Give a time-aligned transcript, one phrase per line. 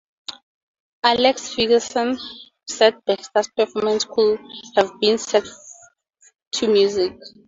[1.03, 2.17] Alex Ferguson
[2.67, 4.39] said Baxter's performance "could
[4.75, 5.43] have been set
[6.53, 7.13] to music".